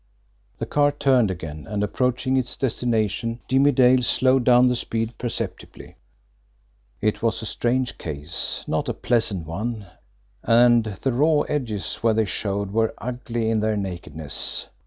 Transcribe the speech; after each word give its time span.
The 0.57 0.65
car 0.65 0.91
turned 0.91 1.29
again, 1.29 1.67
and, 1.69 1.83
approaching 1.83 2.35
its 2.35 2.57
destination, 2.57 3.39
Jimmie 3.47 3.71
Dale 3.71 4.01
slowed 4.01 4.43
down 4.45 4.67
the 4.67 4.75
speed 4.75 5.15
perceptibly. 5.19 5.95
It 7.01 7.21
was 7.21 7.43
a 7.43 7.45
strange 7.45 7.99
case, 7.99 8.63
not 8.67 8.89
a 8.89 8.95
pleasant 8.95 9.45
one 9.45 9.85
and 10.41 10.85
the 11.03 11.13
raw 11.13 11.41
edges 11.41 11.97
where 11.97 12.15
they 12.15 12.25
showed 12.25 12.71
were 12.71 12.95
ugly 12.97 13.51
in 13.51 13.59
their 13.59 13.77
nakedness. 13.77 14.69